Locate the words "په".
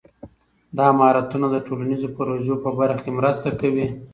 2.63-2.69